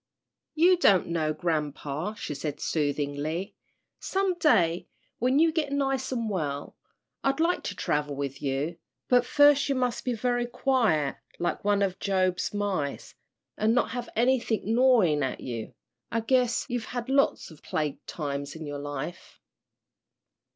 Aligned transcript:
"You 0.55 0.77
don't 0.77 1.05
know, 1.09 1.31
grampa," 1.31 2.15
she 2.17 2.33
said, 2.33 2.59
soothingly. 2.59 3.53
"Some 3.99 4.33
day 4.39 4.87
when 5.19 5.37
you 5.37 5.51
get 5.51 5.71
nice 5.71 6.11
and 6.11 6.27
well, 6.27 6.75
I'd 7.23 7.39
like 7.39 7.61
to 7.65 7.75
travel 7.75 8.15
with 8.15 8.41
you, 8.41 8.79
but 9.09 9.27
first 9.27 9.69
you 9.69 9.75
must 9.75 10.03
be 10.03 10.13
very 10.13 10.47
quiet 10.47 11.17
like 11.37 11.63
one 11.63 11.83
of 11.83 11.99
Job's 11.99 12.51
mice, 12.51 13.13
an' 13.59 13.75
not 13.75 13.91
have 13.91 14.09
anythin' 14.15 14.73
gnawin' 14.73 15.21
at 15.21 15.39
you 15.39 15.75
I 16.11 16.21
guess 16.21 16.65
you've 16.67 16.85
had 16.85 17.07
lots 17.07 17.51
of 17.51 17.61
plague 17.61 18.03
times 18.07 18.55
in 18.55 18.65
your 18.65 18.79
life." 18.79 19.39